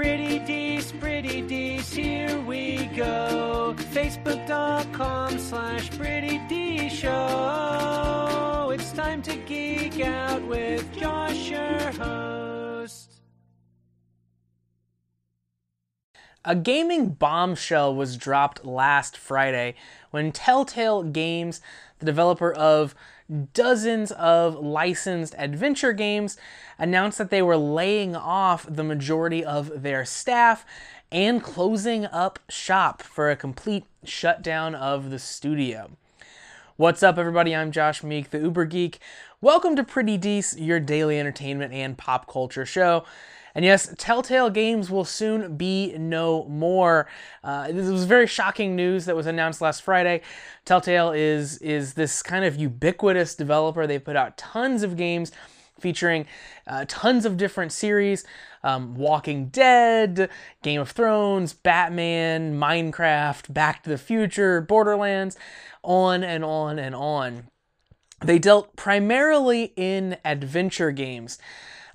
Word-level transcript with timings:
Pretty 0.00 0.38
Dees, 0.38 0.92
Pretty 0.92 1.42
Dees, 1.42 1.92
here 1.92 2.40
we 2.46 2.86
go. 2.96 3.74
Facebook.com 3.92 5.38
slash 5.38 5.90
Pretty 5.90 6.38
Decent 6.48 6.92
Show. 6.92 8.70
It's 8.72 8.92
time 8.92 9.20
to 9.20 9.36
geek 9.36 10.00
out 10.00 10.40
with 10.46 10.90
Josh, 10.96 11.50
your 11.50 11.92
host. 12.02 13.20
A 16.46 16.56
gaming 16.56 17.10
bombshell 17.10 17.94
was 17.94 18.16
dropped 18.16 18.64
last 18.64 19.18
Friday 19.18 19.74
when 20.12 20.32
Telltale 20.32 21.02
Games, 21.02 21.60
the 22.00 22.06
developer 22.06 22.52
of 22.52 22.94
dozens 23.54 24.10
of 24.12 24.56
licensed 24.56 25.34
adventure 25.38 25.92
games, 25.92 26.36
announced 26.78 27.18
that 27.18 27.30
they 27.30 27.42
were 27.42 27.56
laying 27.56 28.16
off 28.16 28.66
the 28.68 28.82
majority 28.82 29.44
of 29.44 29.82
their 29.82 30.04
staff 30.04 30.66
and 31.12 31.42
closing 31.42 32.06
up 32.06 32.38
shop 32.48 33.02
for 33.02 33.30
a 33.30 33.36
complete 33.36 33.84
shutdown 34.04 34.74
of 34.74 35.10
the 35.10 35.18
studio. 35.18 35.90
What's 36.76 37.02
up, 37.02 37.18
everybody? 37.18 37.54
I'm 37.54 37.72
Josh 37.72 38.02
Meek, 38.02 38.30
the 38.30 38.38
Uber 38.38 38.64
Geek. 38.64 38.98
Welcome 39.42 39.76
to 39.76 39.84
Pretty 39.84 40.16
Decent, 40.16 40.62
your 40.62 40.80
daily 40.80 41.20
entertainment 41.20 41.74
and 41.74 41.98
pop 41.98 42.26
culture 42.26 42.64
show. 42.64 43.04
And 43.54 43.64
yes, 43.64 43.92
Telltale 43.98 44.50
Games 44.50 44.90
will 44.90 45.04
soon 45.04 45.56
be 45.56 45.96
no 45.98 46.44
more. 46.44 47.08
Uh, 47.42 47.72
this 47.72 47.88
was 47.88 48.04
very 48.04 48.26
shocking 48.26 48.76
news 48.76 49.06
that 49.06 49.16
was 49.16 49.26
announced 49.26 49.60
last 49.60 49.82
Friday. 49.82 50.22
Telltale 50.64 51.12
is 51.12 51.58
is 51.58 51.94
this 51.94 52.22
kind 52.22 52.44
of 52.44 52.56
ubiquitous 52.56 53.34
developer. 53.34 53.86
They 53.86 53.98
put 53.98 54.16
out 54.16 54.36
tons 54.36 54.82
of 54.82 54.96
games 54.96 55.32
featuring 55.80 56.26
uh, 56.66 56.84
tons 56.86 57.24
of 57.24 57.36
different 57.36 57.72
series 57.72 58.24
um, 58.62 58.94
Walking 58.94 59.46
Dead, 59.46 60.28
Game 60.62 60.80
of 60.80 60.90
Thrones, 60.90 61.54
Batman, 61.54 62.54
Minecraft, 62.54 63.52
Back 63.52 63.82
to 63.84 63.90
the 63.90 63.98
Future, 63.98 64.60
Borderlands, 64.60 65.36
on 65.82 66.22
and 66.22 66.44
on 66.44 66.78
and 66.78 66.94
on. 66.94 67.48
They 68.22 68.38
dealt 68.38 68.76
primarily 68.76 69.72
in 69.76 70.18
adventure 70.24 70.90
games 70.90 71.38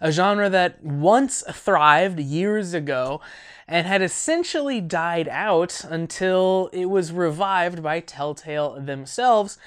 a 0.01 0.11
genre 0.11 0.49
that 0.49 0.83
once 0.83 1.43
thrived 1.51 2.19
years 2.19 2.73
ago 2.73 3.21
and 3.67 3.87
had 3.87 4.01
essentially 4.01 4.81
died 4.81 5.27
out 5.29 5.83
until 5.85 6.69
it 6.73 6.85
was 6.85 7.11
revived 7.11 7.81
by 7.81 7.99
Telltale 7.99 8.79
themselves. 8.79 9.57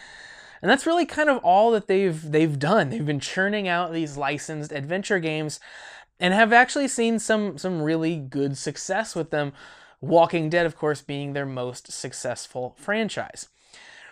And 0.63 0.71
that's 0.71 0.87
really 0.87 1.07
kind 1.07 1.29
of 1.29 1.39
all 1.39 1.71
that 1.73 1.87
they've 1.87 2.31
they've 2.31 2.59
done. 2.59 2.91
They've 2.91 3.05
been 3.05 3.21
churning 3.21 3.69
out 3.69 3.93
these 3.93 4.17
licensed 4.17 4.73
adventure 4.73 5.21
games 5.21 5.61
and 6.21 6.35
have 6.35 6.53
actually 6.53 6.89
seen 6.89 7.19
some 7.19 7.59
some 7.59 7.83
really 7.83 8.17
good 8.17 8.57
success 8.57 9.15
with 9.15 9.31
them. 9.31 9.53
Walking 10.01 10.49
Dead, 10.49 10.67
of 10.67 10.77
course, 10.77 11.01
being 11.01 11.33
their 11.33 11.47
most 11.47 11.91
successful 11.91 12.77
franchise. 12.79 13.49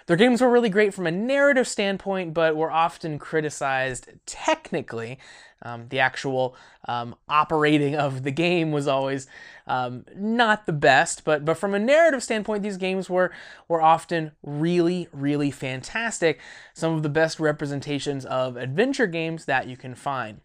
Their 0.06 0.16
games 0.16 0.40
were 0.40 0.50
really 0.50 0.68
great 0.68 0.94
from 0.94 1.06
a 1.06 1.12
narrative 1.12 1.66
standpoint, 1.66 2.32
but 2.32 2.56
were 2.56 2.70
often 2.70 3.18
criticized 3.18 4.08
technically. 4.24 5.18
Um, 5.62 5.86
the 5.88 6.00
actual 6.00 6.54
um, 6.86 7.14
operating 7.28 7.96
of 7.96 8.22
the 8.22 8.30
game 8.30 8.72
was 8.72 8.86
always 8.86 9.26
um, 9.66 10.04
not 10.14 10.66
the 10.66 10.72
best, 10.72 11.24
but 11.24 11.44
but 11.44 11.56
from 11.56 11.74
a 11.74 11.78
narrative 11.78 12.22
standpoint, 12.22 12.62
these 12.62 12.76
games 12.76 13.08
were 13.08 13.32
were 13.68 13.82
often 13.82 14.32
really 14.42 15.08
really 15.12 15.50
fantastic. 15.50 16.40
Some 16.74 16.94
of 16.94 17.02
the 17.02 17.08
best 17.08 17.40
representations 17.40 18.24
of 18.26 18.56
adventure 18.56 19.06
games 19.06 19.46
that 19.46 19.66
you 19.66 19.76
can 19.76 19.94
find. 19.94 20.40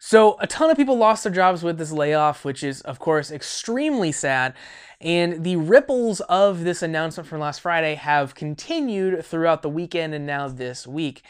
So, 0.00 0.36
a 0.38 0.46
ton 0.46 0.70
of 0.70 0.76
people 0.76 0.96
lost 0.96 1.24
their 1.24 1.32
jobs 1.32 1.64
with 1.64 1.76
this 1.76 1.90
layoff, 1.90 2.44
which 2.44 2.62
is, 2.62 2.82
of 2.82 3.00
course, 3.00 3.32
extremely 3.32 4.12
sad. 4.12 4.54
And 5.00 5.42
the 5.42 5.56
ripples 5.56 6.20
of 6.22 6.62
this 6.62 6.82
announcement 6.82 7.28
from 7.28 7.40
last 7.40 7.60
Friday 7.60 7.96
have 7.96 8.36
continued 8.36 9.24
throughout 9.24 9.62
the 9.62 9.68
weekend 9.68 10.14
and 10.14 10.24
now 10.24 10.46
this 10.46 10.86
week. 10.86 11.22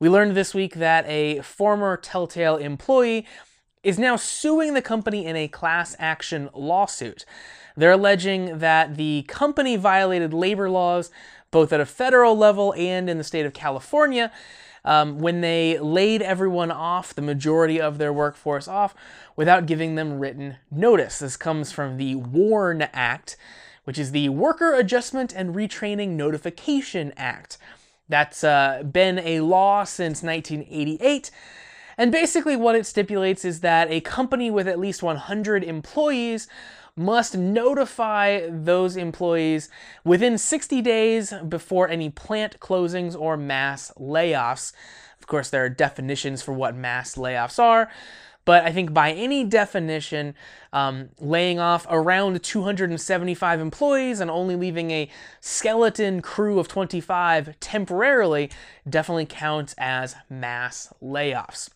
We 0.00 0.08
learned 0.08 0.36
this 0.36 0.54
week 0.54 0.74
that 0.74 1.06
a 1.06 1.40
former 1.40 1.96
Telltale 1.96 2.56
employee 2.56 3.26
is 3.82 3.98
now 3.98 4.16
suing 4.16 4.74
the 4.74 4.82
company 4.82 5.26
in 5.26 5.36
a 5.36 5.48
class 5.48 5.94
action 5.98 6.48
lawsuit. 6.54 7.24
They're 7.76 7.92
alleging 7.92 8.58
that 8.58 8.96
the 8.96 9.24
company 9.28 9.76
violated 9.76 10.32
labor 10.32 10.70
laws 10.70 11.10
both 11.50 11.72
at 11.72 11.80
a 11.80 11.86
federal 11.86 12.36
level 12.36 12.74
and 12.76 13.08
in 13.08 13.18
the 13.18 13.24
state 13.24 13.46
of 13.46 13.52
California 13.52 14.32
um, 14.84 15.18
when 15.18 15.40
they 15.40 15.78
laid 15.78 16.20
everyone 16.20 16.70
off, 16.70 17.14
the 17.14 17.22
majority 17.22 17.80
of 17.80 17.98
their 17.98 18.12
workforce 18.12 18.68
off, 18.68 18.94
without 19.36 19.66
giving 19.66 19.94
them 19.94 20.18
written 20.18 20.56
notice. 20.70 21.20
This 21.20 21.36
comes 21.36 21.72
from 21.72 21.96
the 21.96 22.16
WARN 22.16 22.82
Act, 22.92 23.36
which 23.84 23.98
is 23.98 24.12
the 24.12 24.28
Worker 24.28 24.74
Adjustment 24.74 25.32
and 25.34 25.54
Retraining 25.54 26.10
Notification 26.10 27.12
Act. 27.16 27.56
That's 28.08 28.44
uh, 28.44 28.82
been 28.90 29.18
a 29.18 29.40
law 29.40 29.84
since 29.84 30.22
1988. 30.22 31.30
And 31.96 32.10
basically, 32.10 32.56
what 32.56 32.74
it 32.74 32.86
stipulates 32.86 33.44
is 33.44 33.60
that 33.60 33.90
a 33.90 34.00
company 34.00 34.50
with 34.50 34.68
at 34.68 34.78
least 34.78 35.02
100 35.02 35.64
employees 35.64 36.48
must 36.96 37.36
notify 37.36 38.48
those 38.48 38.96
employees 38.96 39.68
within 40.04 40.38
60 40.38 40.80
days 40.82 41.32
before 41.48 41.88
any 41.88 42.08
plant 42.08 42.60
closings 42.60 43.18
or 43.18 43.36
mass 43.36 43.92
layoffs. 43.98 44.72
Of 45.18 45.26
course, 45.26 45.50
there 45.50 45.64
are 45.64 45.70
definitions 45.70 46.42
for 46.42 46.52
what 46.52 46.76
mass 46.76 47.16
layoffs 47.16 47.58
are, 47.58 47.90
but 48.44 48.64
I 48.64 48.72
think 48.72 48.92
by 48.92 49.12
any 49.12 49.44
definition, 49.44 50.34
um, 50.72 51.10
laying 51.18 51.58
off 51.58 51.86
around 51.88 52.42
275 52.42 53.60
employees 53.60 54.20
and 54.20 54.30
only 54.30 54.56
leaving 54.56 54.90
a 54.90 55.10
skeleton 55.40 56.20
crew 56.20 56.58
of 56.58 56.68
25 56.68 57.58
temporarily 57.60 58.50
definitely 58.88 59.26
counts 59.26 59.74
as 59.78 60.14
mass 60.28 60.92
layoffs. 61.02 61.70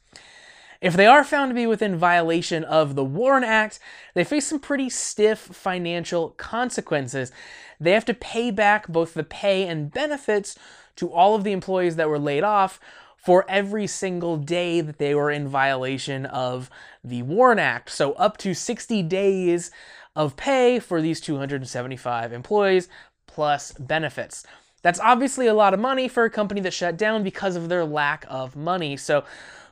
If 0.80 0.94
they 0.94 1.06
are 1.06 1.24
found 1.24 1.50
to 1.50 1.54
be 1.54 1.66
within 1.66 1.96
violation 1.96 2.62
of 2.62 2.94
the 2.94 3.04
WARN 3.04 3.42
Act, 3.42 3.80
they 4.14 4.22
face 4.22 4.46
some 4.46 4.60
pretty 4.60 4.88
stiff 4.88 5.38
financial 5.38 6.30
consequences. 6.30 7.32
They 7.80 7.92
have 7.92 8.04
to 8.04 8.14
pay 8.14 8.52
back 8.52 8.86
both 8.86 9.14
the 9.14 9.24
pay 9.24 9.66
and 9.66 9.90
benefits 9.90 10.56
to 10.98 11.12
all 11.12 11.34
of 11.34 11.44
the 11.44 11.52
employees 11.52 11.96
that 11.96 12.08
were 12.08 12.18
laid 12.18 12.44
off 12.44 12.78
for 13.16 13.44
every 13.48 13.86
single 13.86 14.36
day 14.36 14.80
that 14.80 14.98
they 14.98 15.14
were 15.14 15.30
in 15.30 15.48
violation 15.48 16.26
of 16.26 16.70
the 17.02 17.22
WARN 17.22 17.58
Act. 17.58 17.90
So, 17.90 18.12
up 18.12 18.36
to 18.38 18.54
60 18.54 19.02
days 19.02 19.70
of 20.14 20.36
pay 20.36 20.78
for 20.78 21.00
these 21.00 21.20
275 21.20 22.32
employees 22.32 22.88
plus 23.26 23.72
benefits. 23.72 24.44
That's 24.82 25.00
obviously 25.00 25.46
a 25.46 25.54
lot 25.54 25.74
of 25.74 25.80
money 25.80 26.08
for 26.08 26.24
a 26.24 26.30
company 26.30 26.60
that 26.62 26.72
shut 26.72 26.96
down 26.96 27.22
because 27.22 27.56
of 27.56 27.68
their 27.68 27.84
lack 27.84 28.24
of 28.28 28.56
money. 28.56 28.96
So, 28.96 29.24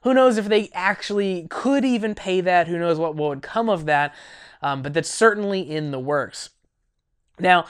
who 0.03 0.15
knows 0.15 0.37
if 0.37 0.47
they 0.47 0.71
actually 0.73 1.49
could 1.51 1.85
even 1.85 2.15
pay 2.15 2.41
that? 2.41 2.69
Who 2.69 2.79
knows 2.79 2.99
what, 2.99 3.17
what 3.17 3.31
would 3.31 3.43
come 3.43 3.69
of 3.69 3.87
that? 3.87 4.15
Um, 4.63 4.83
but 4.83 4.95
that's 4.95 5.11
certainly 5.11 5.61
in 5.61 5.91
the 5.91 5.99
works. 5.99 6.51
Now, 7.41 7.67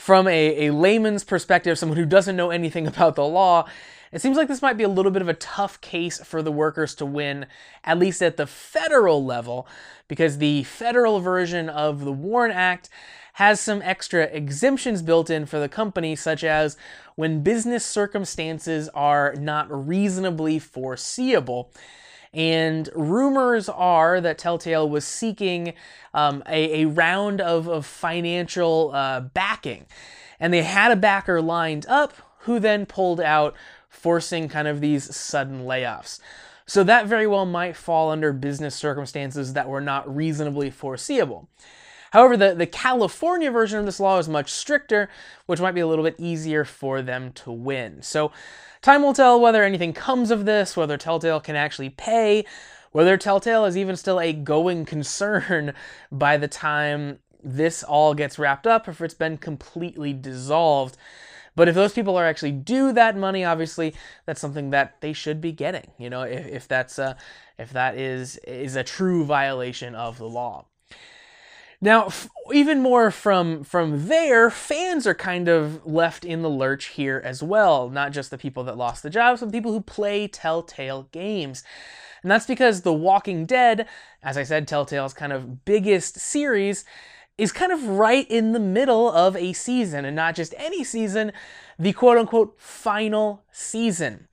from 0.00 0.26
a, 0.26 0.68
a 0.68 0.72
layman's 0.72 1.24
perspective, 1.24 1.78
someone 1.78 1.98
who 1.98 2.06
doesn't 2.06 2.34
know 2.34 2.48
anything 2.48 2.86
about 2.86 3.16
the 3.16 3.24
law, 3.24 3.68
it 4.10 4.22
seems 4.22 4.38
like 4.38 4.48
this 4.48 4.62
might 4.62 4.78
be 4.78 4.82
a 4.82 4.88
little 4.88 5.12
bit 5.12 5.20
of 5.20 5.28
a 5.28 5.34
tough 5.34 5.78
case 5.82 6.24
for 6.24 6.40
the 6.40 6.50
workers 6.50 6.94
to 6.96 7.06
win, 7.06 7.44
at 7.84 7.98
least 7.98 8.22
at 8.22 8.38
the 8.38 8.46
federal 8.46 9.22
level, 9.22 9.68
because 10.08 10.38
the 10.38 10.64
federal 10.64 11.20
version 11.20 11.68
of 11.68 12.04
the 12.04 12.12
WARN 12.12 12.50
Act 12.50 12.88
has 13.34 13.60
some 13.60 13.82
extra 13.82 14.24
exemptions 14.24 15.02
built 15.02 15.28
in 15.28 15.44
for 15.44 15.60
the 15.60 15.68
company, 15.68 16.16
such 16.16 16.42
as 16.44 16.78
when 17.14 17.42
business 17.42 17.84
circumstances 17.84 18.88
are 18.94 19.34
not 19.34 19.68
reasonably 19.86 20.58
foreseeable. 20.58 21.70
And 22.32 22.88
rumors 22.94 23.68
are 23.68 24.20
that 24.20 24.38
Telltale 24.38 24.88
was 24.88 25.04
seeking 25.04 25.74
um, 26.14 26.42
a, 26.48 26.82
a, 26.82 26.86
round 26.86 27.40
of, 27.40 27.68
of 27.68 27.84
financial 27.84 28.92
uh, 28.94 29.20
backing. 29.20 29.86
And 30.38 30.54
they 30.54 30.62
had 30.62 30.92
a 30.92 30.96
backer 30.96 31.42
lined 31.42 31.86
up 31.86 32.14
who 32.40 32.60
then 32.60 32.86
pulled 32.86 33.20
out, 33.20 33.54
forcing 33.88 34.48
kind 34.48 34.68
of 34.68 34.80
these 34.80 35.14
sudden 35.14 35.64
layoffs. 35.64 36.20
So 36.66 36.84
that 36.84 37.06
very 37.06 37.26
well 37.26 37.46
might 37.46 37.76
fall 37.76 38.10
under 38.10 38.32
business 38.32 38.76
circumstances 38.76 39.54
that 39.54 39.68
were 39.68 39.80
not 39.80 40.14
reasonably 40.14 40.70
foreseeable. 40.70 41.48
However, 42.10 42.36
the, 42.36 42.54
the 42.54 42.66
California 42.66 43.50
version 43.50 43.78
of 43.78 43.86
this 43.86 44.00
law 44.00 44.18
is 44.18 44.28
much 44.28 44.50
stricter, 44.50 45.08
which 45.46 45.60
might 45.60 45.74
be 45.74 45.80
a 45.80 45.86
little 45.86 46.04
bit 46.04 46.16
easier 46.18 46.64
for 46.64 47.02
them 47.02 47.32
to 47.34 47.52
win. 47.52 48.02
So, 48.02 48.32
time 48.82 49.02
will 49.02 49.14
tell 49.14 49.40
whether 49.40 49.62
anything 49.62 49.92
comes 49.92 50.30
of 50.30 50.44
this, 50.44 50.76
whether 50.76 50.96
Telltale 50.96 51.40
can 51.40 51.56
actually 51.56 51.90
pay, 51.90 52.44
whether 52.92 53.16
Telltale 53.16 53.64
is 53.64 53.76
even 53.76 53.96
still 53.96 54.20
a 54.20 54.32
going 54.32 54.84
concern 54.96 55.72
by 56.10 56.36
the 56.36 56.48
time 56.48 57.20
this 57.42 57.82
all 57.82 58.14
gets 58.14 58.38
wrapped 58.38 58.66
up, 58.66 58.86
or 58.86 58.90
if 58.90 59.00
it's 59.00 59.14
been 59.14 59.38
completely 59.38 60.12
dissolved. 60.12 60.96
But 61.56 61.68
if 61.68 61.74
those 61.74 61.92
people 61.92 62.16
are 62.16 62.26
actually 62.26 62.52
due 62.52 62.92
that 62.92 63.16
money, 63.16 63.44
obviously 63.44 63.94
that's 64.24 64.40
something 64.40 64.70
that 64.70 65.00
they 65.00 65.12
should 65.12 65.40
be 65.40 65.52
getting. 65.52 65.90
You 65.98 66.10
know, 66.10 66.22
if, 66.22 66.46
if 66.46 66.68
that's 66.68 66.98
a, 66.98 67.16
if 67.58 67.70
that 67.72 67.96
is 67.96 68.36
is 68.38 68.76
a 68.76 68.84
true 68.84 69.24
violation 69.24 69.94
of 69.94 70.18
the 70.18 70.28
law. 70.28 70.66
Now, 71.80 72.06
f- 72.06 72.28
even 72.52 72.82
more 72.82 73.10
from 73.10 73.64
from 73.64 74.08
there, 74.08 74.50
fans 74.50 75.06
are 75.06 75.14
kind 75.14 75.48
of 75.48 75.86
left 75.86 76.24
in 76.24 76.42
the 76.42 76.50
lurch 76.50 76.86
here 76.88 77.22
as 77.24 77.42
well. 77.42 77.88
Not 77.88 78.12
just 78.12 78.30
the 78.30 78.38
people 78.38 78.64
that 78.64 78.76
lost 78.76 79.02
the 79.02 79.10
jobs, 79.10 79.40
but 79.40 79.52
people 79.52 79.72
who 79.72 79.80
play 79.80 80.28
Telltale 80.28 81.08
games. 81.10 81.64
And 82.22 82.30
that's 82.30 82.46
because 82.46 82.82
The 82.82 82.92
Walking 82.92 83.46
Dead, 83.46 83.88
as 84.22 84.36
I 84.36 84.42
said, 84.42 84.68
Telltale's 84.68 85.14
kind 85.14 85.32
of 85.32 85.64
biggest 85.64 86.18
series, 86.18 86.84
is 87.38 87.50
kind 87.50 87.72
of 87.72 87.82
right 87.88 88.30
in 88.30 88.52
the 88.52 88.60
middle 88.60 89.10
of 89.10 89.34
a 89.34 89.54
season, 89.54 90.04
and 90.04 90.14
not 90.14 90.34
just 90.34 90.52
any 90.58 90.84
season, 90.84 91.32
the 91.78 91.94
quote 91.94 92.18
unquote 92.18 92.60
final 92.60 93.42
season. 93.50 94.28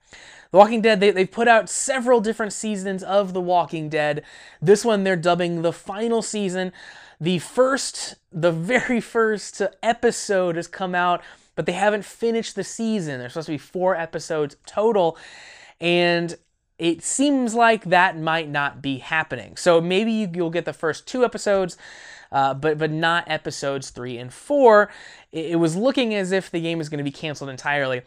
The 0.50 0.58
Walking 0.58 0.82
Dead, 0.82 1.00
they, 1.00 1.10
they've 1.10 1.30
put 1.30 1.48
out 1.48 1.70
several 1.70 2.20
different 2.20 2.52
seasons 2.52 3.02
of 3.02 3.32
The 3.32 3.40
Walking 3.40 3.88
Dead. 3.88 4.22
This 4.60 4.84
one 4.84 5.04
they're 5.04 5.16
dubbing 5.16 5.62
the 5.62 5.72
final 5.72 6.20
season. 6.20 6.72
The 7.20 7.38
first, 7.38 8.16
the 8.32 8.52
very 8.52 9.00
first 9.16 9.62
episode 9.82 10.56
has 10.56 10.66
come 10.66 10.94
out, 10.94 11.22
but 11.54 11.66
they 11.66 11.72
haven't 11.72 12.04
finished 12.04 12.54
the 12.54 12.64
season. 12.64 13.18
There's 13.18 13.32
supposed 13.32 13.46
to 13.46 13.52
be 13.52 13.58
four 13.58 13.96
episodes 13.96 14.56
total, 14.66 15.16
and 15.80 16.36
it 16.78 17.02
seems 17.02 17.54
like 17.54 17.84
that 17.86 18.16
might 18.16 18.48
not 18.48 18.80
be 18.80 18.98
happening. 18.98 19.56
So 19.56 19.80
maybe 19.80 20.30
you'll 20.32 20.50
get 20.50 20.64
the 20.64 20.72
first 20.72 21.06
two 21.06 21.24
episodes, 21.24 21.76
uh, 22.30 22.54
but 22.54 22.78
but 22.78 22.90
not 22.90 23.28
episodes 23.28 23.90
three 23.90 24.16
and 24.16 24.32
four. 24.32 24.90
It, 25.32 25.58
was 25.58 25.76
looking 25.76 26.14
as 26.14 26.30
if 26.30 26.50
the 26.50 26.60
game 26.60 26.80
is 26.80 26.88
going 26.88 26.98
to 26.98 27.04
be 27.04 27.10
canceled 27.10 27.50
entirely. 27.50 28.02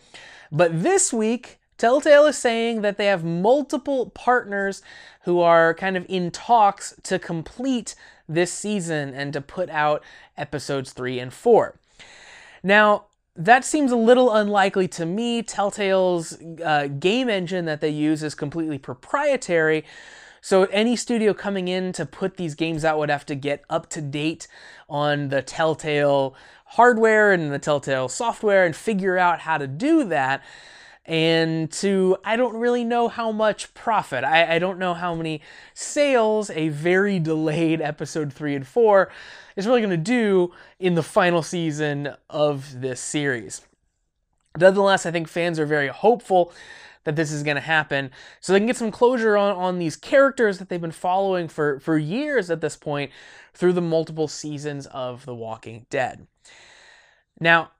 But 0.51 0.83
this 0.83 1.11
week, 1.11 1.59
Telltale 1.81 2.27
is 2.27 2.37
saying 2.37 2.81
that 2.81 2.97
they 2.97 3.07
have 3.07 3.23
multiple 3.23 4.11
partners 4.11 4.83
who 5.23 5.39
are 5.39 5.73
kind 5.73 5.97
of 5.97 6.05
in 6.07 6.29
talks 6.29 6.93
to 7.01 7.17
complete 7.17 7.95
this 8.29 8.53
season 8.53 9.15
and 9.15 9.33
to 9.33 9.41
put 9.41 9.67
out 9.71 10.03
episodes 10.37 10.93
three 10.93 11.17
and 11.17 11.33
four. 11.33 11.79
Now, 12.61 13.05
that 13.35 13.65
seems 13.65 13.91
a 13.91 13.95
little 13.95 14.31
unlikely 14.31 14.89
to 14.89 15.07
me. 15.07 15.41
Telltale's 15.41 16.37
uh, 16.63 16.85
game 16.85 17.29
engine 17.29 17.65
that 17.65 17.81
they 17.81 17.89
use 17.89 18.21
is 18.21 18.35
completely 18.35 18.77
proprietary. 18.77 19.83
So 20.39 20.65
any 20.65 20.95
studio 20.95 21.33
coming 21.33 21.67
in 21.67 21.93
to 21.93 22.05
put 22.05 22.37
these 22.37 22.53
games 22.53 22.85
out 22.85 22.99
would 22.99 23.09
have 23.09 23.25
to 23.25 23.33
get 23.33 23.63
up 23.71 23.89
to 23.89 24.01
date 24.01 24.47
on 24.87 25.29
the 25.29 25.41
Telltale 25.41 26.35
hardware 26.65 27.31
and 27.31 27.51
the 27.51 27.57
Telltale 27.57 28.07
software 28.07 28.67
and 28.67 28.75
figure 28.75 29.17
out 29.17 29.39
how 29.39 29.57
to 29.57 29.65
do 29.65 30.03
that 30.03 30.43
and 31.05 31.71
to 31.71 32.17
I 32.23 32.35
don't 32.35 32.55
really 32.55 32.83
know 32.83 33.07
how 33.07 33.31
much 33.31 33.73
profit. 33.73 34.23
I, 34.23 34.55
I 34.55 34.59
don't 34.59 34.79
know 34.79 34.93
how 34.93 35.15
many 35.15 35.41
sales 35.73 36.49
a 36.51 36.69
very 36.69 37.19
delayed 37.19 37.81
episode 37.81 38.31
three 38.31 38.55
and 38.55 38.65
four 38.65 39.11
is 39.55 39.65
really 39.65 39.81
going 39.81 39.91
to 39.91 39.97
do 39.97 40.51
in 40.79 40.95
the 40.95 41.03
final 41.03 41.41
season 41.41 42.15
of 42.29 42.81
this 42.81 42.99
series. 42.99 43.61
Nonetheless, 44.57 45.05
I 45.05 45.11
think 45.11 45.27
fans 45.27 45.59
are 45.59 45.65
very 45.65 45.87
hopeful 45.87 46.53
that 47.03 47.15
this 47.15 47.31
is 47.31 47.41
going 47.41 47.55
to 47.55 47.61
happen 47.61 48.11
so 48.39 48.53
they 48.53 48.59
can 48.59 48.67
get 48.67 48.77
some 48.77 48.91
closure 48.91 49.35
on, 49.35 49.55
on 49.55 49.79
these 49.79 49.95
characters 49.95 50.59
that 50.59 50.69
they've 50.69 50.81
been 50.81 50.91
following 50.91 51.47
for, 51.47 51.79
for 51.79 51.97
years 51.97 52.49
at 52.51 52.61
this 52.61 52.75
point 52.75 53.11
through 53.53 53.73
the 53.73 53.81
multiple 53.81 54.27
seasons 54.27 54.85
of 54.87 55.25
The 55.25 55.33
Walking 55.33 55.85
Dead. 55.89 56.27
Now, 57.39 57.71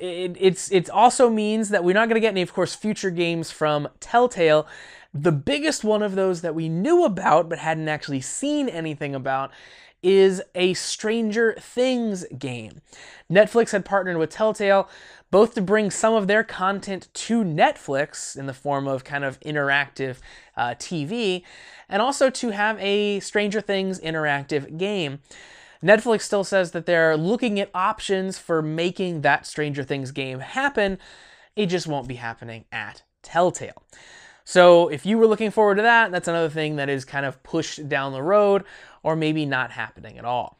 it, 0.00 0.36
it's 0.38 0.70
it 0.70 0.88
also 0.90 1.28
means 1.30 1.68
that 1.70 1.84
we're 1.84 1.94
not 1.94 2.08
going 2.08 2.14
to 2.14 2.20
get 2.20 2.30
any, 2.30 2.42
of 2.42 2.52
course, 2.52 2.74
future 2.74 3.10
games 3.10 3.50
from 3.50 3.88
Telltale. 4.00 4.66
The 5.14 5.32
biggest 5.32 5.84
one 5.84 6.02
of 6.02 6.14
those 6.14 6.42
that 6.42 6.54
we 6.54 6.68
knew 6.68 7.04
about 7.04 7.48
but 7.48 7.58
hadn't 7.58 7.88
actually 7.88 8.20
seen 8.20 8.68
anything 8.68 9.14
about 9.14 9.50
is 10.02 10.40
a 10.54 10.74
Stranger 10.74 11.54
Things 11.58 12.24
game. 12.38 12.80
Netflix 13.30 13.72
had 13.72 13.84
partnered 13.84 14.16
with 14.16 14.30
Telltale 14.30 14.88
both 15.30 15.54
to 15.54 15.60
bring 15.60 15.90
some 15.90 16.14
of 16.14 16.26
their 16.26 16.42
content 16.42 17.08
to 17.12 17.44
Netflix 17.44 18.36
in 18.36 18.46
the 18.46 18.54
form 18.54 18.88
of 18.88 19.04
kind 19.04 19.24
of 19.24 19.38
interactive 19.40 20.18
uh, 20.56 20.70
TV, 20.70 21.42
and 21.88 22.00
also 22.00 22.30
to 22.30 22.50
have 22.50 22.78
a 22.80 23.20
Stranger 23.20 23.60
Things 23.60 24.00
interactive 24.00 24.78
game. 24.78 25.20
Netflix 25.82 26.22
still 26.22 26.44
says 26.44 26.72
that 26.72 26.86
they're 26.86 27.16
looking 27.16 27.60
at 27.60 27.70
options 27.74 28.38
for 28.38 28.62
making 28.62 29.20
that 29.20 29.46
Stranger 29.46 29.82
Things 29.84 30.10
game 30.10 30.40
happen. 30.40 30.98
It 31.54 31.66
just 31.66 31.86
won't 31.86 32.08
be 32.08 32.16
happening 32.16 32.64
at 32.72 33.02
Telltale. 33.22 33.82
So 34.44 34.88
if 34.88 35.04
you 35.04 35.18
were 35.18 35.26
looking 35.26 35.50
forward 35.50 35.76
to 35.76 35.82
that, 35.82 36.10
that's 36.10 36.28
another 36.28 36.48
thing 36.48 36.76
that 36.76 36.88
is 36.88 37.04
kind 37.04 37.26
of 37.26 37.42
pushed 37.42 37.88
down 37.88 38.12
the 38.12 38.22
road 38.22 38.64
or 39.02 39.14
maybe 39.14 39.44
not 39.44 39.72
happening 39.72 40.18
at 40.18 40.24
all. 40.24 40.58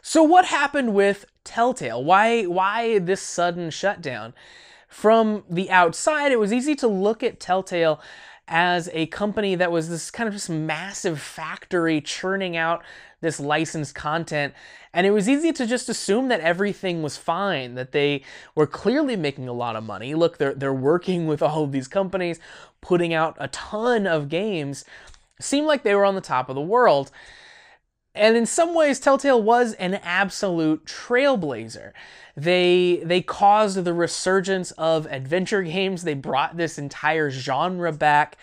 So 0.00 0.22
what 0.22 0.46
happened 0.46 0.94
with 0.94 1.26
Telltale? 1.44 2.02
Why 2.02 2.44
why 2.44 2.98
this 2.98 3.20
sudden 3.20 3.70
shutdown? 3.70 4.32
From 4.88 5.44
the 5.50 5.70
outside, 5.70 6.32
it 6.32 6.40
was 6.40 6.50
easy 6.50 6.74
to 6.76 6.88
look 6.88 7.22
at 7.22 7.38
Telltale 7.38 8.00
as 8.48 8.88
a 8.92 9.06
company 9.06 9.54
that 9.54 9.70
was 9.70 9.88
this 9.88 10.10
kind 10.10 10.26
of 10.26 10.34
just 10.34 10.50
massive 10.50 11.20
factory 11.20 12.00
churning 12.00 12.56
out 12.56 12.82
this 13.20 13.38
licensed 13.38 13.94
content. 13.94 14.54
And 14.92 15.06
it 15.06 15.10
was 15.10 15.28
easy 15.28 15.52
to 15.52 15.66
just 15.66 15.88
assume 15.88 16.28
that 16.28 16.40
everything 16.40 17.02
was 17.02 17.16
fine, 17.16 17.74
that 17.74 17.92
they 17.92 18.22
were 18.54 18.66
clearly 18.66 19.16
making 19.16 19.48
a 19.48 19.52
lot 19.52 19.76
of 19.76 19.84
money. 19.84 20.14
Look, 20.14 20.38
they're, 20.38 20.54
they're 20.54 20.72
working 20.72 21.26
with 21.26 21.42
all 21.42 21.64
of 21.64 21.72
these 21.72 21.88
companies, 21.88 22.40
putting 22.80 23.12
out 23.12 23.36
a 23.38 23.48
ton 23.48 24.06
of 24.06 24.28
games. 24.28 24.84
Seemed 25.40 25.66
like 25.66 25.82
they 25.82 25.94
were 25.94 26.04
on 26.04 26.14
the 26.14 26.20
top 26.20 26.48
of 26.48 26.54
the 26.54 26.60
world. 26.60 27.10
And 28.18 28.36
in 28.36 28.46
some 28.46 28.74
ways, 28.74 28.98
Telltale 28.98 29.40
was 29.40 29.74
an 29.74 29.94
absolute 29.94 30.84
trailblazer. 30.84 31.92
They 32.36 33.00
they 33.04 33.22
caused 33.22 33.84
the 33.84 33.94
resurgence 33.94 34.72
of 34.72 35.06
adventure 35.06 35.62
games. 35.62 36.02
They 36.02 36.14
brought 36.14 36.56
this 36.56 36.78
entire 36.78 37.30
genre 37.30 37.92
back. 37.92 38.36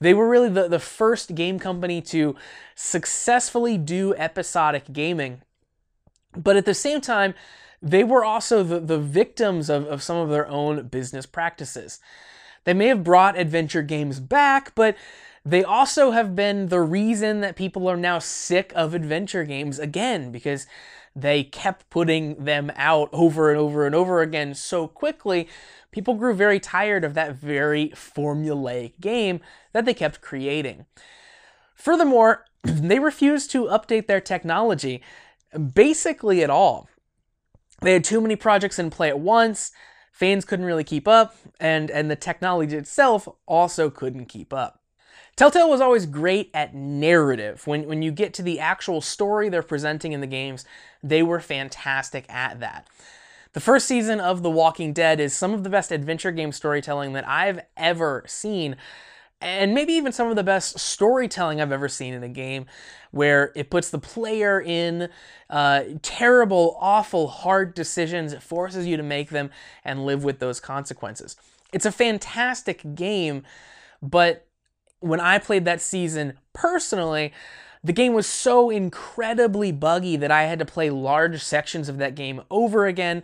They 0.00 0.14
were 0.14 0.28
really 0.28 0.48
the, 0.48 0.68
the 0.68 0.78
first 0.78 1.34
game 1.34 1.58
company 1.58 2.00
to 2.02 2.36
successfully 2.76 3.76
do 3.76 4.14
episodic 4.14 4.92
gaming. 4.92 5.42
But 6.36 6.56
at 6.56 6.64
the 6.64 6.74
same 6.74 7.00
time, 7.00 7.34
they 7.82 8.04
were 8.04 8.24
also 8.24 8.62
the, 8.62 8.78
the 8.78 8.98
victims 8.98 9.68
of, 9.68 9.86
of 9.86 10.02
some 10.02 10.16
of 10.16 10.28
their 10.30 10.46
own 10.46 10.86
business 10.86 11.26
practices. 11.26 11.98
They 12.64 12.74
may 12.74 12.86
have 12.88 13.02
brought 13.02 13.38
adventure 13.38 13.82
games 13.82 14.20
back, 14.20 14.74
but 14.74 14.96
they 15.48 15.64
also 15.64 16.10
have 16.10 16.36
been 16.36 16.68
the 16.68 16.80
reason 16.80 17.40
that 17.40 17.56
people 17.56 17.88
are 17.88 17.96
now 17.96 18.18
sick 18.18 18.72
of 18.74 18.92
adventure 18.92 19.44
games 19.44 19.78
again 19.78 20.30
because 20.30 20.66
they 21.16 21.42
kept 21.42 21.88
putting 21.88 22.44
them 22.44 22.70
out 22.76 23.08
over 23.12 23.50
and 23.50 23.58
over 23.58 23.86
and 23.86 23.94
over 23.94 24.20
again 24.20 24.54
so 24.54 24.86
quickly. 24.86 25.48
People 25.90 26.14
grew 26.14 26.34
very 26.34 26.60
tired 26.60 27.02
of 27.02 27.14
that 27.14 27.34
very 27.34 27.88
formulaic 27.90 29.00
game 29.00 29.40
that 29.72 29.86
they 29.86 29.94
kept 29.94 30.20
creating. 30.20 30.84
Furthermore, 31.74 32.44
they 32.62 32.98
refused 32.98 33.50
to 33.52 33.64
update 33.64 34.06
their 34.06 34.20
technology 34.20 35.02
basically 35.72 36.42
at 36.42 36.50
all. 36.50 36.88
They 37.80 37.94
had 37.94 38.04
too 38.04 38.20
many 38.20 38.36
projects 38.36 38.78
in 38.78 38.90
play 38.90 39.08
at 39.08 39.18
once, 39.18 39.72
fans 40.12 40.44
couldn't 40.44 40.66
really 40.66 40.84
keep 40.84 41.08
up, 41.08 41.36
and, 41.58 41.90
and 41.90 42.10
the 42.10 42.16
technology 42.16 42.76
itself 42.76 43.26
also 43.46 43.88
couldn't 43.88 44.26
keep 44.26 44.52
up. 44.52 44.77
Telltale 45.38 45.70
was 45.70 45.80
always 45.80 46.04
great 46.04 46.50
at 46.52 46.74
narrative. 46.74 47.64
When, 47.64 47.86
when 47.86 48.02
you 48.02 48.10
get 48.10 48.34
to 48.34 48.42
the 48.42 48.58
actual 48.58 49.00
story 49.00 49.48
they're 49.48 49.62
presenting 49.62 50.10
in 50.10 50.20
the 50.20 50.26
games, 50.26 50.64
they 51.00 51.22
were 51.22 51.38
fantastic 51.38 52.26
at 52.28 52.58
that. 52.58 52.88
The 53.52 53.60
first 53.60 53.86
season 53.86 54.18
of 54.18 54.42
The 54.42 54.50
Walking 54.50 54.92
Dead 54.92 55.20
is 55.20 55.32
some 55.32 55.54
of 55.54 55.62
the 55.62 55.70
best 55.70 55.92
adventure 55.92 56.32
game 56.32 56.50
storytelling 56.50 57.12
that 57.12 57.28
I've 57.28 57.60
ever 57.76 58.24
seen 58.26 58.74
and 59.40 59.74
maybe 59.74 59.92
even 59.92 60.10
some 60.10 60.28
of 60.28 60.34
the 60.34 60.42
best 60.42 60.76
storytelling 60.80 61.60
I've 61.60 61.70
ever 61.70 61.88
seen 61.88 62.12
in 62.14 62.24
a 62.24 62.28
game, 62.28 62.66
where 63.12 63.52
it 63.54 63.70
puts 63.70 63.90
the 63.90 64.00
player 64.00 64.60
in 64.60 65.08
uh, 65.48 65.84
terrible, 66.02 66.76
awful, 66.80 67.28
hard 67.28 67.74
decisions. 67.74 68.32
It 68.32 68.42
forces 68.42 68.88
you 68.88 68.96
to 68.96 69.04
make 69.04 69.30
them 69.30 69.50
and 69.84 70.04
live 70.04 70.24
with 70.24 70.40
those 70.40 70.58
consequences. 70.58 71.36
It's 71.72 71.86
a 71.86 71.92
fantastic 71.92 72.96
game, 72.96 73.44
but 74.02 74.47
when 75.00 75.20
I 75.20 75.38
played 75.38 75.64
that 75.64 75.80
season 75.80 76.34
personally, 76.52 77.32
the 77.84 77.92
game 77.92 78.12
was 78.12 78.26
so 78.26 78.70
incredibly 78.70 79.72
buggy 79.72 80.16
that 80.16 80.30
I 80.30 80.44
had 80.44 80.58
to 80.58 80.64
play 80.64 80.90
large 80.90 81.42
sections 81.42 81.88
of 81.88 81.98
that 81.98 82.14
game 82.14 82.42
over 82.50 82.86
again 82.86 83.22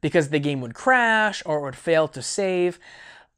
because 0.00 0.30
the 0.30 0.40
game 0.40 0.60
would 0.60 0.74
crash 0.74 1.42
or 1.46 1.58
it 1.58 1.62
would 1.62 1.76
fail 1.76 2.08
to 2.08 2.22
save. 2.22 2.78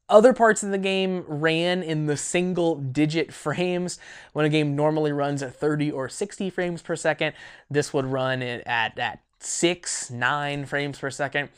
Other 0.07 0.33
parts 0.33 0.63
of 0.63 0.71
the 0.71 0.77
game 0.77 1.23
ran 1.27 1.81
in 1.81 2.05
the 2.05 2.17
single 2.17 2.75
digit 2.75 3.33
frames. 3.33 3.99
When 4.33 4.45
a 4.45 4.49
game 4.49 4.75
normally 4.75 5.11
runs 5.11 5.41
at 5.43 5.55
30 5.55 5.91
or 5.91 6.09
60 6.09 6.49
frames 6.49 6.81
per 6.81 6.95
second, 6.95 7.33
this 7.69 7.93
would 7.93 8.05
run 8.05 8.41
at, 8.41 8.97
at 8.97 9.19
6, 9.39 10.11
9 10.11 10.65
frames 10.65 10.99
per 10.99 11.11
second. 11.11 11.49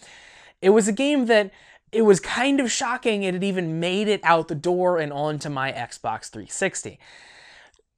It 0.62 0.72
was 0.72 0.88
a 0.88 0.93
game 0.93 1.27
that 1.27 1.51
it 1.91 2.01
was 2.01 2.20
kind 2.20 2.60
of 2.60 2.72
shocking 2.72 3.24
it 3.24 3.34
had 3.34 3.44
even 3.44 3.79
made 3.79 4.08
it 4.08 4.20
out 4.24 4.48
the 4.48 4.56
door 4.56 4.98
and 4.98 5.13
onto 5.13 5.50
my 5.50 5.72
Xbox 5.72 6.29
360. 6.29 7.00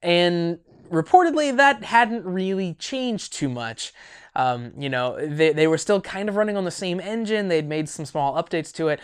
And 0.01 0.59
reportedly, 0.91 1.55
that 1.55 1.83
hadn't 1.83 2.25
really 2.25 2.75
changed 2.75 3.33
too 3.33 3.49
much. 3.49 3.93
Um, 4.35 4.73
you 4.77 4.89
know, 4.89 5.17
they, 5.25 5.51
they 5.53 5.67
were 5.67 5.77
still 5.77 6.01
kind 6.01 6.29
of 6.29 6.35
running 6.35 6.55
on 6.55 6.65
the 6.65 6.71
same 6.71 6.99
engine, 6.99 7.47
they'd 7.47 7.67
made 7.67 7.89
some 7.89 8.05
small 8.05 8.41
updates 8.41 8.71
to 8.73 8.87
it, 8.87 8.99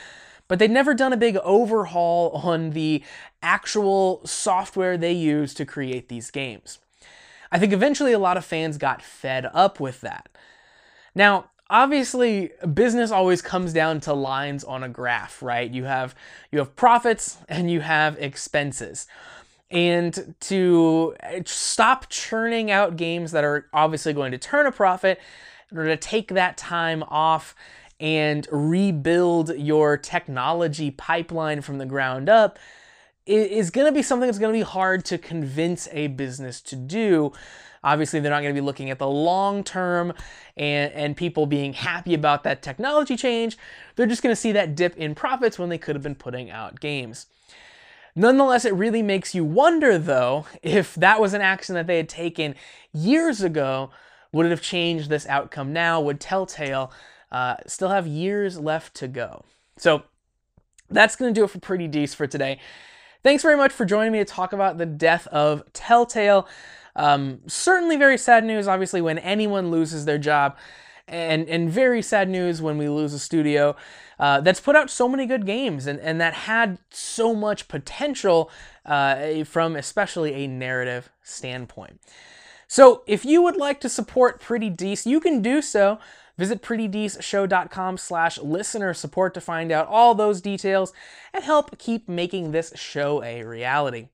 but 0.47 0.59
they'd 0.59 0.71
never 0.71 0.93
done 0.93 1.11
a 1.11 1.17
big 1.17 1.37
overhaul 1.37 2.29
on 2.43 2.71
the 2.71 3.03
actual 3.41 4.21
software 4.25 4.97
they 4.97 5.11
use 5.11 5.53
to 5.55 5.65
create 5.65 6.09
these 6.09 6.29
games. 6.29 6.79
I 7.51 7.59
think 7.59 7.73
eventually 7.73 8.13
a 8.13 8.19
lot 8.19 8.37
of 8.37 8.45
fans 8.45 8.77
got 8.77 9.01
fed 9.01 9.49
up 9.53 9.79
with 9.79 10.01
that. 10.01 10.29
Now, 11.15 11.49
obviously 11.69 12.51
business 12.73 13.11
always 13.11 13.41
comes 13.41 13.73
down 13.73 13.99
to 14.01 14.13
lines 14.13 14.63
on 14.63 14.83
a 14.83 14.89
graph, 14.89 15.41
right? 15.41 15.69
You 15.69 15.85
have 15.85 16.15
you 16.51 16.59
have 16.59 16.75
profits 16.75 17.37
and 17.49 17.69
you 17.69 17.81
have 17.81 18.17
expenses. 18.19 19.07
And 19.71 20.35
to 20.41 21.15
eh, 21.21 21.41
stop 21.45 22.07
churning 22.09 22.69
out 22.69 22.95
games 22.97 23.31
that 23.31 23.43
are 23.43 23.67
obviously 23.73 24.13
going 24.13 24.31
to 24.31 24.37
turn 24.37 24.67
a 24.67 24.71
profit, 24.71 25.19
in 25.71 25.77
order 25.77 25.89
to 25.89 25.97
take 25.97 26.29
that 26.29 26.57
time 26.57 27.03
off 27.03 27.55
and 27.99 28.47
rebuild 28.51 29.57
your 29.57 29.97
technology 29.97 30.91
pipeline 30.91 31.61
from 31.61 31.77
the 31.77 31.85
ground 31.85 32.29
up 32.29 32.59
is 33.25 33.71
going 33.71 33.87
to 33.87 33.91
be 33.91 34.03
something 34.03 34.27
that's 34.27 34.37
going 34.37 34.53
to 34.53 34.57
be 34.57 34.63
hard 34.63 35.03
to 35.03 35.17
convince 35.17 35.87
a 35.91 36.07
business 36.07 36.61
to 36.61 36.75
do. 36.75 37.31
Obviously, 37.85 38.19
they're 38.19 38.31
not 38.31 38.41
going 38.41 38.53
to 38.53 38.59
be 38.59 38.65
looking 38.65 38.89
at 38.89 38.97
the 38.97 39.07
long 39.07 39.63
term 39.63 40.11
and, 40.57 40.91
and 40.93 41.15
people 41.15 41.45
being 41.45 41.71
happy 41.71 42.15
about 42.15 42.43
that 42.43 42.63
technology 42.63 43.15
change. 43.15 43.57
They're 43.95 44.07
just 44.07 44.23
going 44.23 44.33
to 44.33 44.41
see 44.41 44.51
that 44.53 44.75
dip 44.75 44.97
in 44.97 45.13
profits 45.13 45.59
when 45.59 45.69
they 45.69 45.77
could 45.77 45.95
have 45.95 46.01
been 46.01 46.15
putting 46.15 46.49
out 46.49 46.79
games. 46.79 47.27
Nonetheless, 48.15 48.65
it 48.65 48.73
really 48.73 49.03
makes 49.03 49.35
you 49.35 49.45
wonder, 49.45 49.99
though, 49.99 50.47
if 50.63 50.95
that 50.95 51.21
was 51.21 51.33
an 51.33 51.41
action 51.41 51.75
that 51.75 51.85
they 51.85 51.97
had 51.97 52.09
taken 52.09 52.55
years 52.91 53.41
ago, 53.43 53.91
would 54.31 54.47
it 54.47 54.49
have 54.49 54.61
changed 54.61 55.09
this 55.09 55.27
outcome 55.27 55.71
now? 55.71 56.01
Would 56.01 56.19
Telltale 56.19 56.91
uh, 57.31 57.57
still 57.67 57.89
have 57.89 58.07
years 58.07 58.57
left 58.57 58.95
to 58.95 59.07
go? 59.07 59.45
So 59.77 60.03
that's 60.89 61.15
going 61.15 61.33
to 61.33 61.39
do 61.39 61.43
it 61.43 61.51
for 61.51 61.59
Pretty 61.59 61.87
Decent 61.87 62.17
for 62.17 62.25
today. 62.25 62.59
Thanks 63.21 63.43
very 63.43 63.57
much 63.57 63.71
for 63.71 63.85
joining 63.85 64.11
me 64.11 64.19
to 64.19 64.25
talk 64.25 64.53
about 64.53 64.77
the 64.77 64.85
death 64.85 65.27
of 65.27 65.63
Telltale. 65.73 66.47
Um, 66.95 67.39
certainly 67.47 67.97
very 67.97 68.17
sad 68.17 68.45
news, 68.45 68.67
obviously, 68.67 69.01
when 69.01 69.17
anyone 69.19 69.71
loses 69.71 70.05
their 70.05 70.17
job, 70.17 70.55
and, 71.07 71.47
and 71.47 71.69
very 71.69 72.01
sad 72.01 72.29
news 72.29 72.61
when 72.61 72.77
we 72.77 72.89
lose 72.89 73.13
a 73.13 73.19
studio 73.19 73.75
uh, 74.19 74.41
that's 74.41 74.59
put 74.59 74.75
out 74.75 74.89
so 74.89 75.07
many 75.07 75.25
good 75.25 75.45
games 75.45 75.87
and, 75.87 75.99
and 75.99 76.19
that 76.19 76.33
had 76.33 76.79
so 76.89 77.35
much 77.35 77.67
potential 77.67 78.49
uh, 78.85 79.43
from 79.43 79.75
especially 79.75 80.33
a 80.33 80.47
narrative 80.47 81.09
standpoint. 81.21 81.99
So 82.67 83.03
if 83.05 83.23
you 83.23 83.41
would 83.43 83.57
like 83.57 83.79
to 83.81 83.89
support 83.89 84.41
Pretty 84.41 84.69
Decent, 84.69 85.11
you 85.11 85.19
can 85.19 85.41
do 85.41 85.61
so. 85.61 85.99
Visit 86.37 86.61
prettydecentshow.com 86.61 87.97
slash 87.97 88.39
listener 88.39 88.93
support 88.93 89.33
to 89.35 89.41
find 89.41 89.71
out 89.71 89.87
all 89.87 90.15
those 90.15 90.41
details 90.41 90.91
and 91.33 91.43
help 91.43 91.77
keep 91.77 92.09
making 92.09 92.51
this 92.51 92.73
show 92.75 93.23
a 93.23 93.43
reality. 93.43 94.09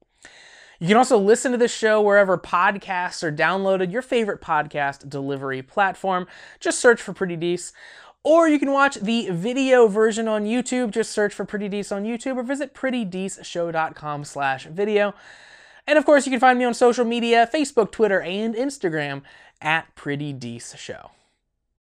You 0.82 0.88
can 0.88 0.98
also 0.98 1.20
listen 1.20 1.52
to 1.52 1.60
this 1.60 1.72
show 1.72 2.02
wherever 2.02 2.40
podcasts 2.40 3.22
are 3.22 3.32
downloaded, 3.32 3.92
your 3.92 4.02
favorite 4.02 4.42
podcast 4.42 5.08
delivery 5.08 5.62
platform. 5.62 6.26
Just 6.60 6.80
search 6.80 7.00
for 7.00 7.14
Pretty 7.14 7.36
Decent. 7.36 7.76
Or 8.24 8.48
you 8.48 8.58
can 8.58 8.72
watch 8.72 8.96
the 8.96 9.30
video 9.30 9.88
version 9.88 10.28
on 10.28 10.46
YouTube. 10.46 10.90
Just 10.90 11.12
search 11.12 11.36
for 11.36 11.46
Pretty 11.46 11.70
Decent 11.70 12.04
on 12.04 12.12
YouTube 12.12 12.36
or 12.36 12.42
visit 12.42 12.74
prettydecentshow.com 12.74 14.24
slash 14.24 14.66
video. 14.66 15.14
And 15.86 16.00
of 16.00 16.06
course, 16.06 16.26
you 16.26 16.32
can 16.32 16.40
find 16.40 16.58
me 16.58 16.66
on 16.66 16.74
social 16.74 17.06
media, 17.06 17.48
Facebook, 17.54 17.92
Twitter, 17.92 18.20
and 18.20 18.56
Instagram 18.56 19.22
at 19.62 19.94
Pretty 19.94 20.34
Decent 20.34 20.80
Show. 20.80 21.12